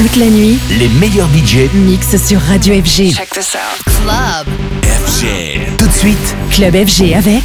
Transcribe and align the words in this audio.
Toute 0.00 0.16
la 0.16 0.30
nuit, 0.30 0.58
les 0.78 0.88
meilleurs 0.88 1.28
budgets 1.28 1.68
mixent 1.74 2.16
sur 2.16 2.40
Radio 2.40 2.72
FG. 2.82 3.12
Check 3.14 3.28
this 3.34 3.54
out. 3.54 3.84
Club. 3.84 4.46
FG. 4.82 5.76
Tout 5.76 5.86
de 5.86 5.92
suite, 5.92 6.34
Club 6.50 6.72
FG 6.72 7.12
avec 7.14 7.44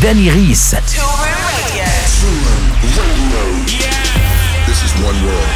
Danny 0.00 0.30
Rhys. 0.30 0.74
This 4.64 4.82
is 4.82 4.94
one 5.04 5.14
world, 5.26 5.50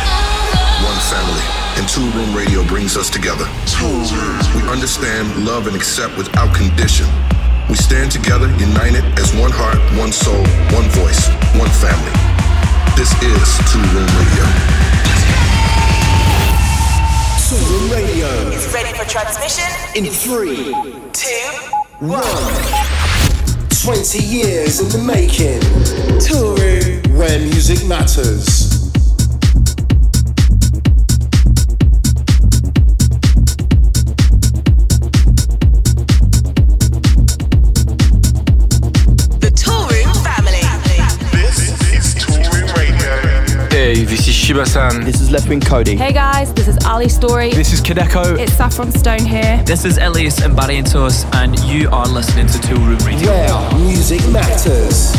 one 0.84 1.00
family, 1.08 1.40
and 1.78 1.88
Two 1.88 2.04
Room 2.14 2.36
Radio 2.36 2.62
brings 2.64 2.94
us 2.98 3.08
together. 3.08 3.48
We 4.54 4.68
understand, 4.68 5.46
love, 5.46 5.66
and 5.66 5.74
accept 5.74 6.18
without 6.18 6.54
condition. 6.54 7.06
We 7.70 7.76
stand 7.76 8.12
together, 8.12 8.50
united 8.58 9.02
as 9.18 9.32
one 9.34 9.50
heart, 9.50 9.80
one 9.98 10.12
soul, 10.12 10.44
one 10.76 10.90
voice, 10.90 11.26
one 11.56 11.70
family. 11.80 12.12
This 12.96 13.10
is 13.22 13.48
Two 13.72 13.80
Room 13.96 14.10
Radio. 14.20 14.93
Radio 17.54 18.26
is 18.50 18.72
ready 18.74 18.92
for 18.98 19.04
transmission 19.08 19.64
in 19.94 20.06
three, 20.10 20.74
two, 21.12 21.50
one. 22.00 22.24
20 23.84 24.18
years 24.18 24.80
in 24.80 24.88
the 24.88 24.98
making. 24.98 25.60
Room. 26.32 27.16
Where 27.16 27.38
music 27.38 27.86
matters. 27.86 28.63
Hey, 43.84 44.02
this 44.02 44.26
is 44.26 44.34
Shiba-san. 44.34 45.04
This 45.04 45.20
is 45.20 45.28
Leftwing 45.28 45.60
Kody. 45.60 45.94
Hey 45.94 46.10
guys, 46.10 46.54
this 46.54 46.68
is 46.68 46.78
Ali 46.86 47.06
Story. 47.06 47.52
This 47.52 47.74
is 47.74 47.82
Kadeko. 47.82 48.38
It's 48.38 48.54
Saffron 48.54 48.90
Stone 48.90 49.26
here. 49.26 49.62
This 49.66 49.84
is 49.84 49.98
Elias 49.98 50.40
and 50.40 50.56
Barry 50.56 50.78
and 50.78 50.90
Toast, 50.90 51.26
and 51.34 51.58
you 51.64 51.90
are 51.90 52.08
listening 52.08 52.46
to 52.46 52.58
Toolroom 52.60 53.04
Radio. 53.04 53.28
Where 53.28 53.78
music 53.84 54.26
matters. 54.30 55.12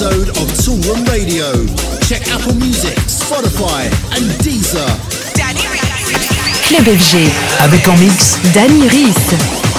Episode 0.00 0.28
of 0.28 0.46
Toolroom 0.62 1.04
Radio. 1.08 1.66
Check 2.06 2.22
Apple 2.30 2.54
Music, 2.54 2.94
Spotify, 3.08 3.86
and 4.14 4.30
Deezer. 4.44 4.86
Danny 5.34 5.66
Reese. 5.72 6.68
Club 6.68 6.84
FG. 6.84 7.28
Avec 7.58 7.88
en 7.88 7.96
mix 7.96 8.38
Danny 8.54 8.86
Rhys. 8.86 9.77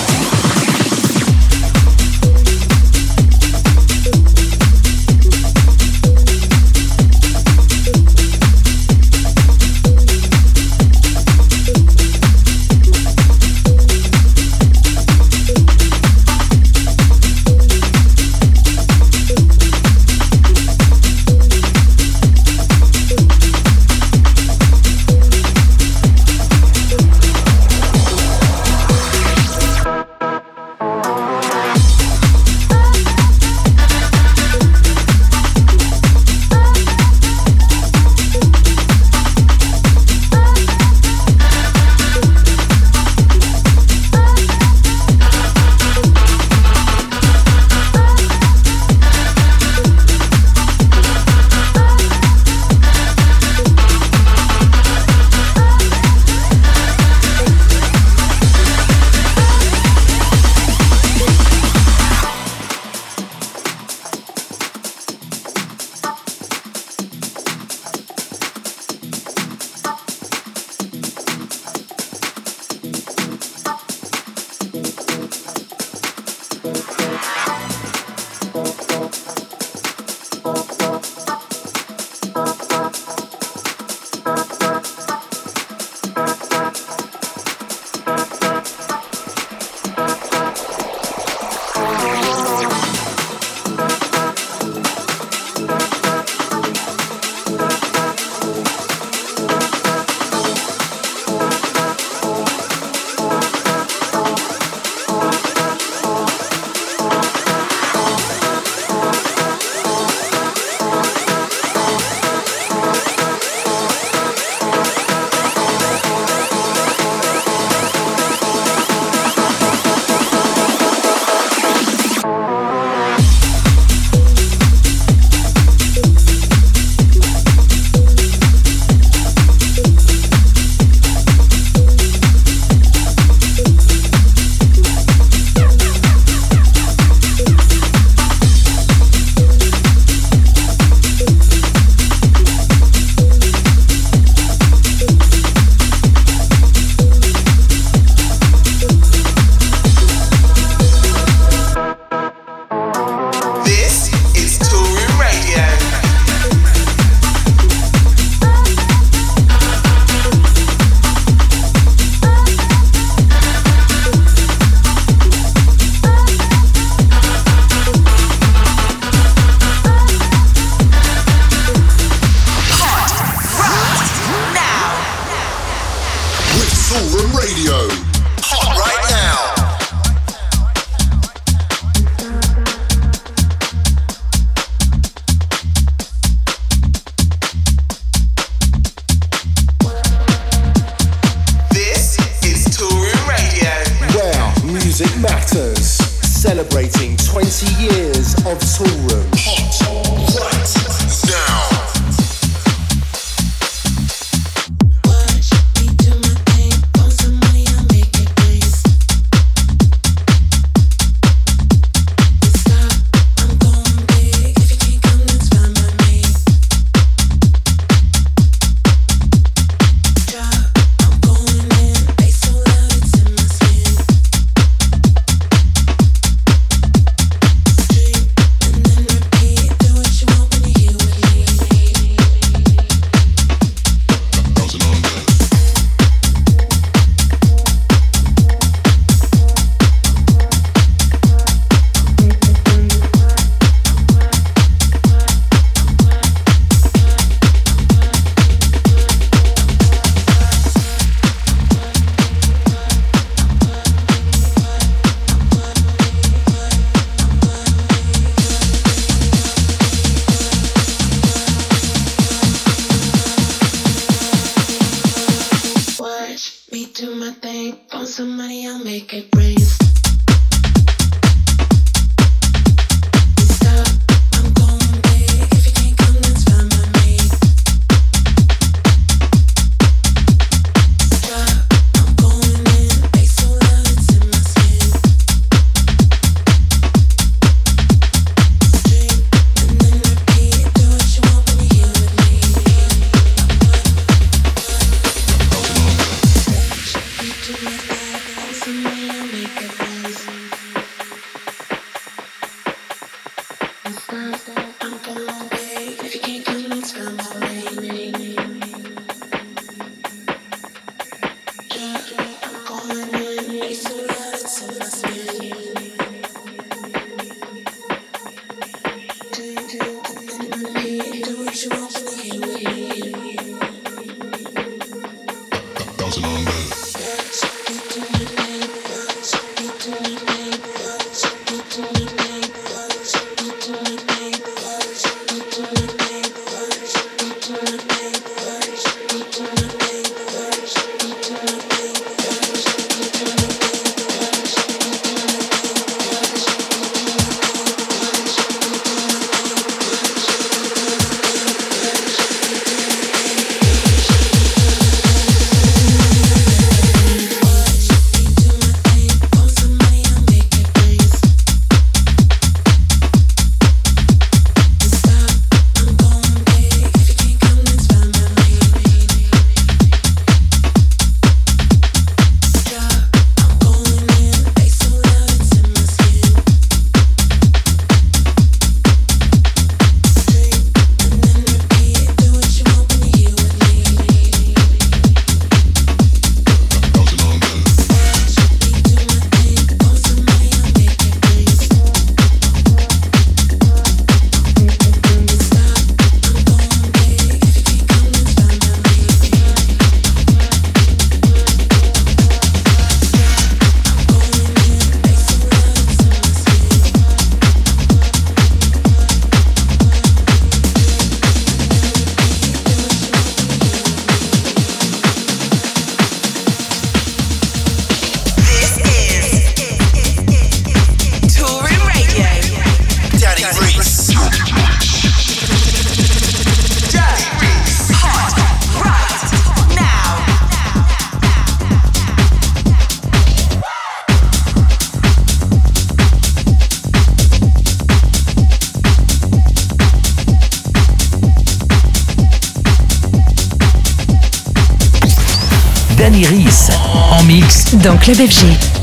Dans 447.78 447.98
Club 447.98 448.18
FG. 448.18 448.79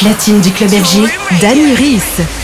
Platine 0.00 0.40
du 0.40 0.50
club 0.50 0.70
FG, 0.70 1.40
Danny 1.42 1.74
Rhys. 1.74 2.39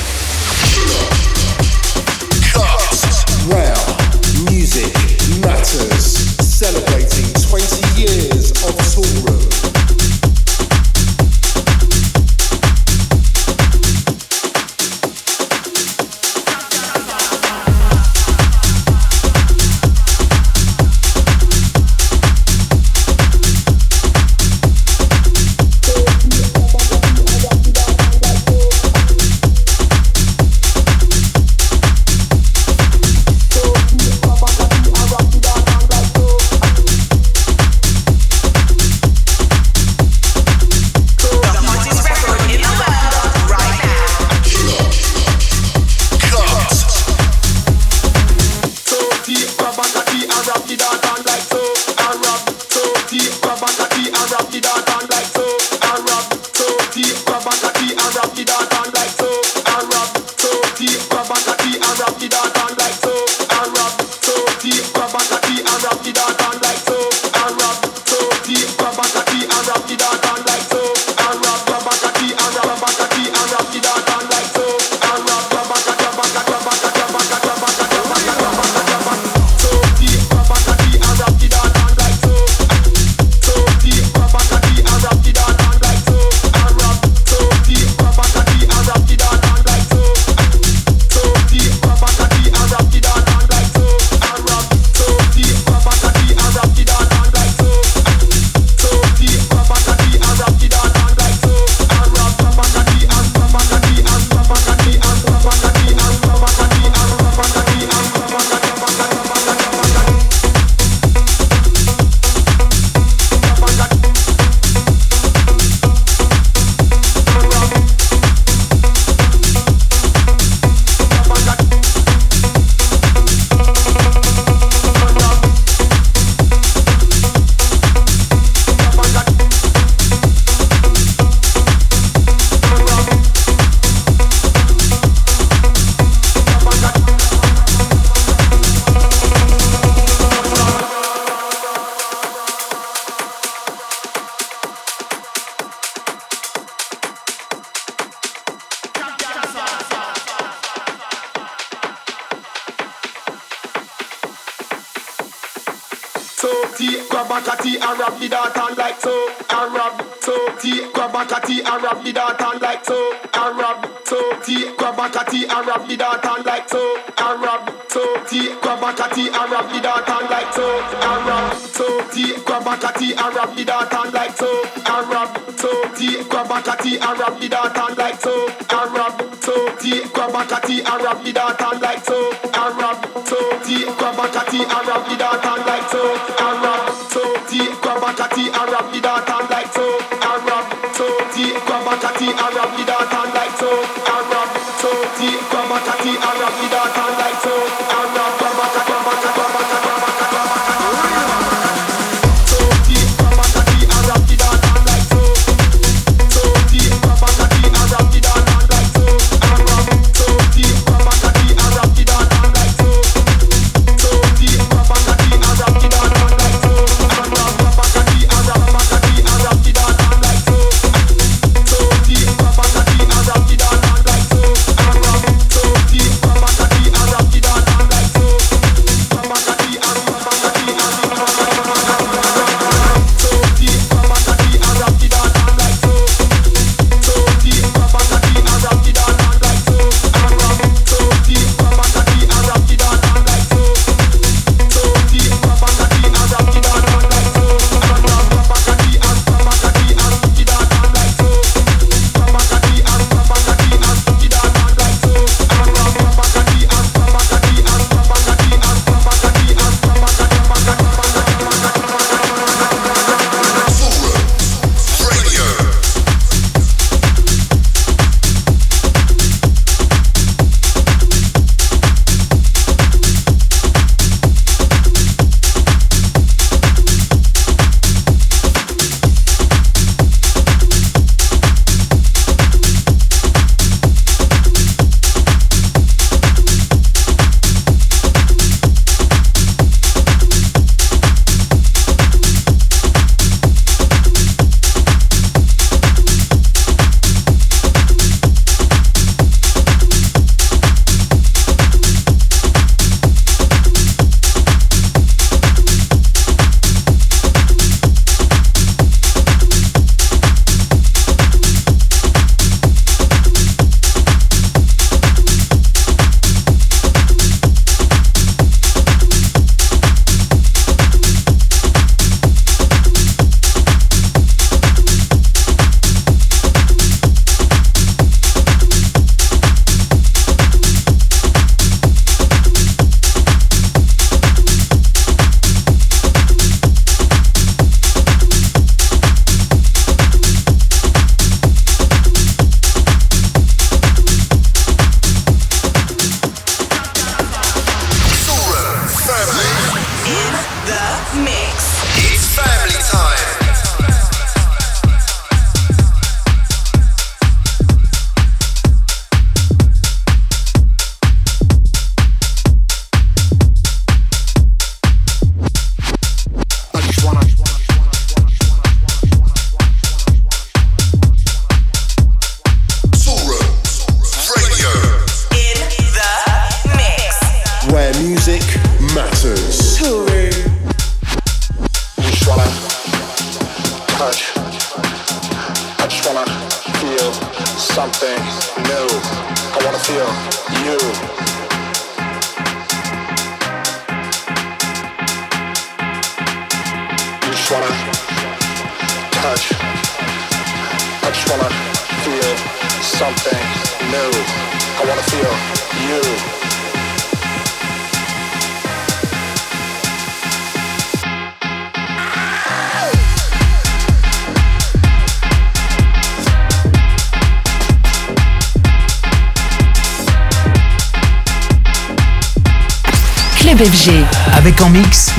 Arab 173.17 173.57
the 173.57 173.65
dot 173.65 173.93
and 173.93 174.13
like 174.13 174.37
so. 174.37 174.51
Arab 174.87 175.31
so 175.59 175.71
T 175.97 176.23
grab 176.29 176.51
a 176.51 176.63
catty 176.63 176.99
Arab 177.01 177.41
the 177.41 177.49
dot 177.49 177.77
and 177.77 177.97
like 177.97 178.21
so. 178.21 178.35
Arab 178.71 179.15
so 179.43 179.55
T 179.77 180.05
grab 180.13 180.35
a 180.35 180.43
catty 180.45 180.83
Arab 180.85 181.25
the 181.25 181.33
dot 181.33 181.61
and 181.61 181.81
like 181.81 182.05
so. 182.05 182.19
Arab 182.55 182.99
so 183.27 183.39
T 183.65 183.85
grab 183.99 184.19
a 184.19 184.27
catty 184.29 184.61
Arab 184.65 185.03
the 185.09 185.17
dot 185.17 185.45
and 185.45 185.67
like 185.67 185.89
so. 185.89 186.03
Arab 186.39 186.93
so 187.11 187.23
T 187.49 187.67
grab 187.83 188.05
Arab 188.05 188.93
the 188.93 189.01
dot 189.01 189.29
and 189.29 189.51
like 189.51 189.73
so. 189.73 189.87
Arab 190.23 190.65
so 190.95 191.07
T 191.33 191.53
grab 191.67 191.89
a 191.89 191.97
Arab 192.37 192.76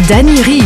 Danny 0.08 0.42
Riel. 0.44 0.57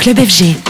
Club 0.00 0.16
FG. 0.16 0.69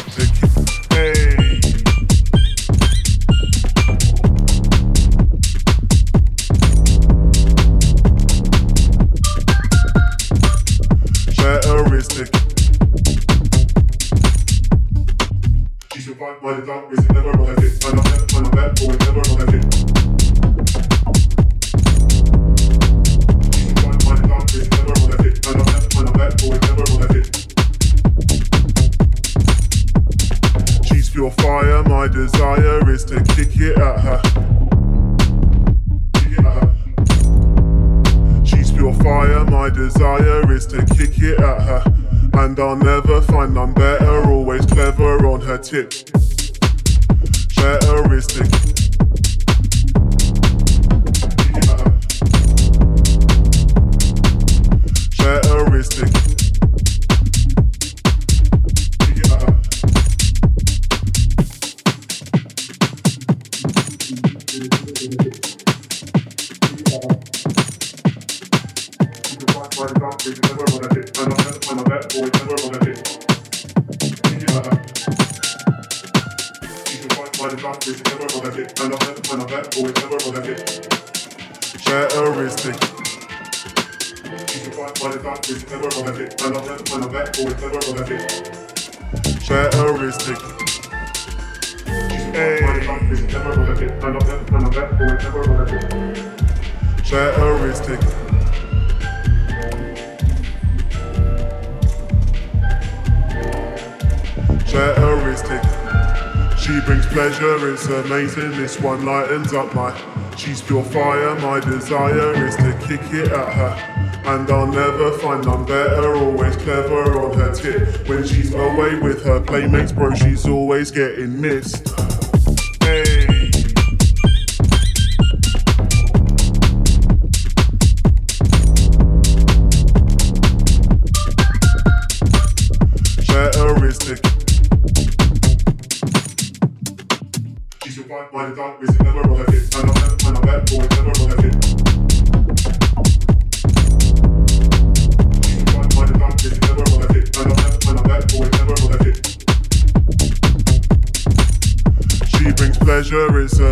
desire 111.91 112.47
is 112.47 112.55
to 112.55 112.73
kick 112.87 113.01
it 113.13 113.33
at 113.33 113.53
her. 113.53 114.23
And 114.25 114.49
I'll 114.49 114.69
never 114.69 115.19
find 115.19 115.45
none 115.45 115.65
better, 115.65 116.15
always 116.15 116.55
clever 116.59 117.21
on 117.21 117.37
her 117.37 117.53
tip. 117.53 118.09
When 118.09 118.25
she's 118.25 118.55
away 118.55 118.95
with 119.01 119.25
her 119.25 119.41
playmates, 119.41 119.91
bro, 119.91 120.15
she's 120.15 120.47
always 120.47 120.93
getting 120.93 121.41
missed. 121.41 121.89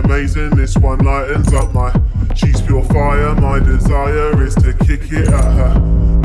Amazing. 0.04 0.50
This 0.50 0.76
one 0.76 0.98
lightens 0.98 1.52
up 1.52 1.72
my. 1.72 1.92
She's 2.34 2.60
pure 2.60 2.84
fire, 2.84 3.34
my 3.34 3.58
desire 3.58 4.42
is 4.42 4.54
to 4.56 4.72
kick 4.72 5.12
it 5.12 5.28
at 5.28 5.44
her. 5.44 5.72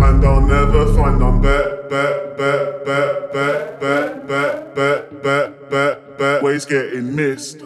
And 0.03 0.23
I'll 0.25 0.41
never 0.41 0.93
find 0.95 1.23
I'm 1.23 1.41
bet, 1.41 1.89
bet, 1.89 2.37
bet, 2.37 2.85
bet, 2.85 3.33
bet, 3.33 3.79
bet, 3.81 4.27
bet, 4.27 4.75
bet, 4.75 5.23
bet, 5.23 5.69
bet, 5.69 6.17
bet, 6.17 6.43
ways 6.43 6.65
getting 6.65 7.15
missed. 7.15 7.61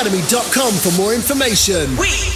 toolroomacademy.com 0.00 0.72
for 0.74 1.00
more 1.00 1.14
information. 1.14 1.96
We 1.96 2.29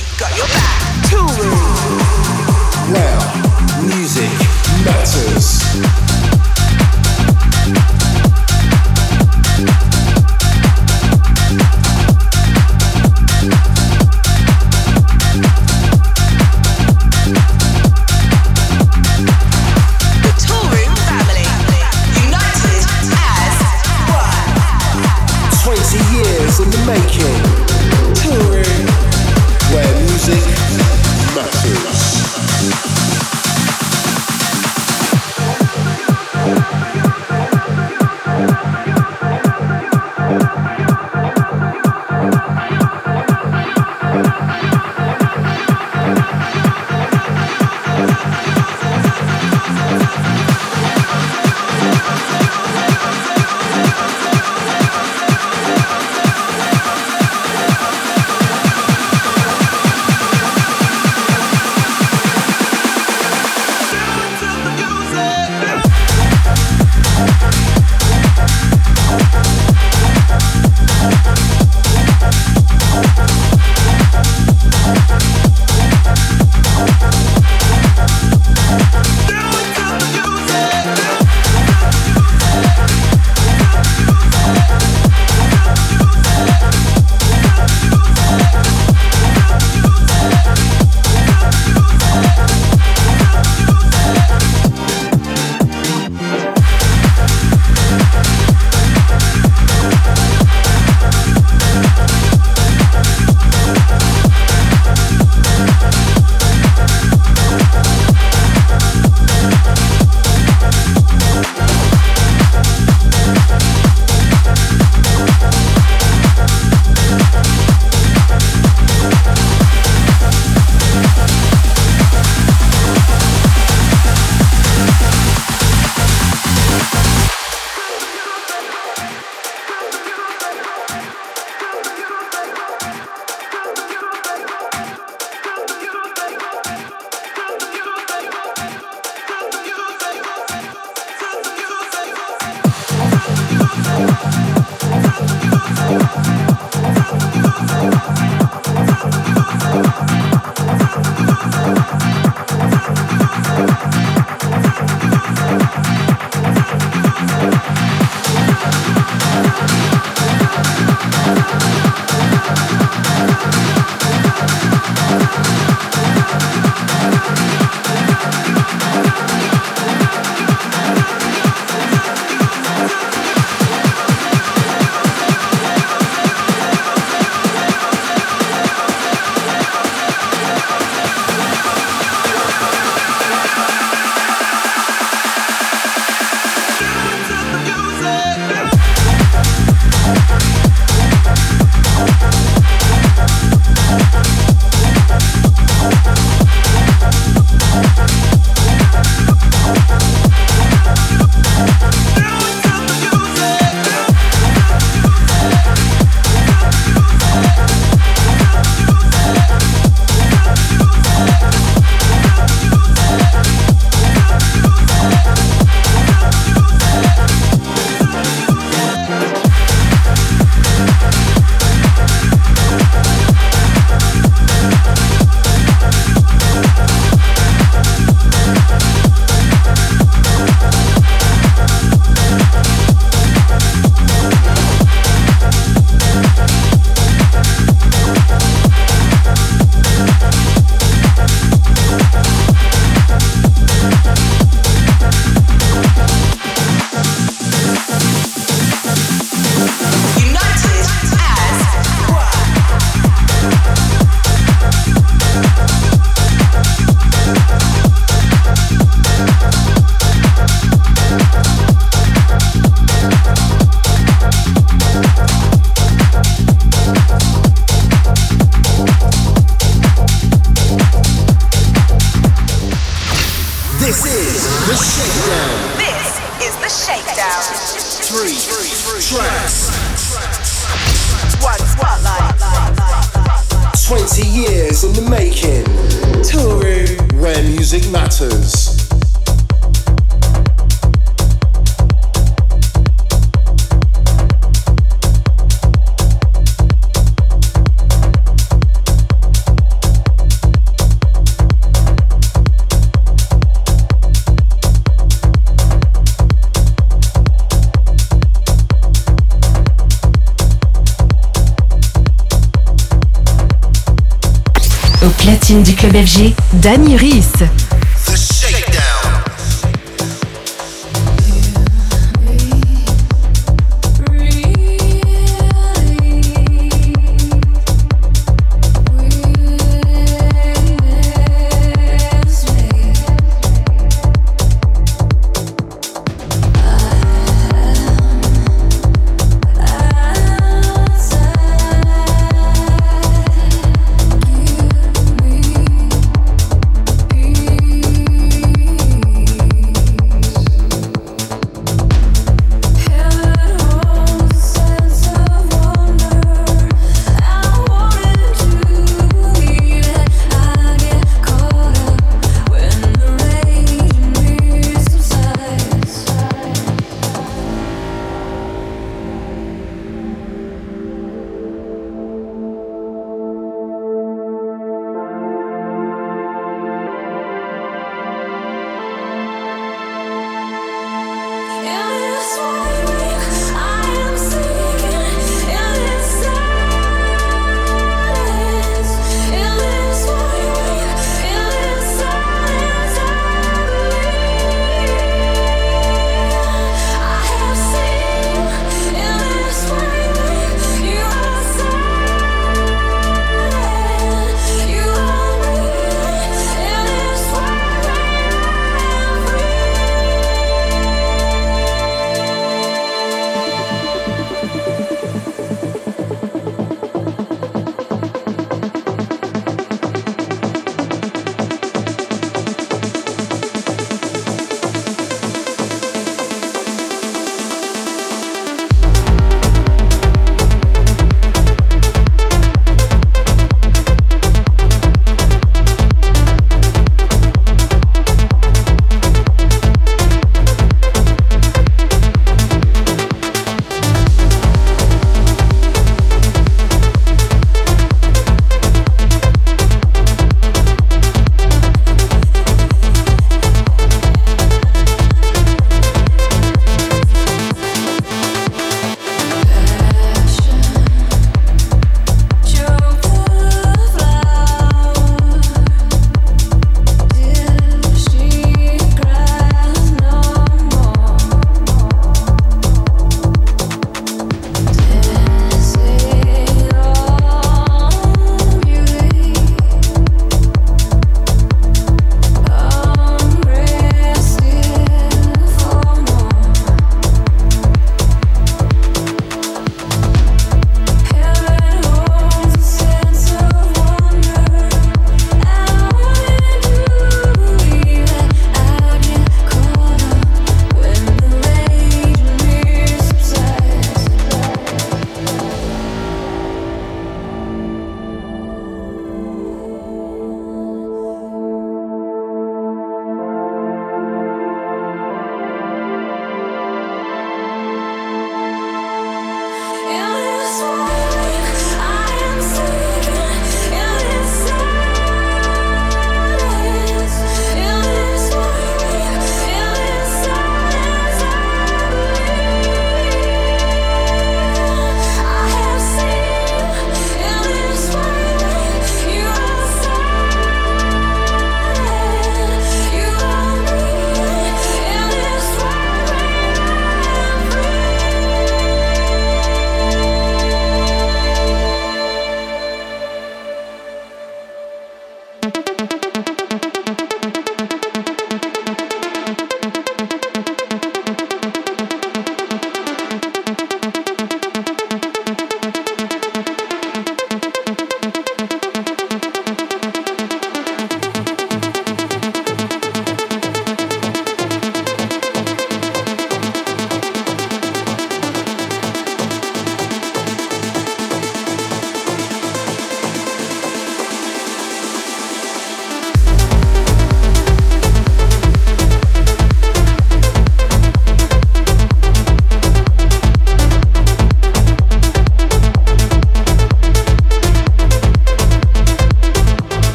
du 315.63 315.75
club 315.75 315.93
FG, 315.93 316.35
Danny 316.55 316.97
Rice. 316.97 317.74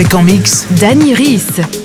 Avec 0.00 0.14
en 0.14 0.22
mix 0.22 0.66
Danny 0.80 1.12
Rhys. 1.12 1.79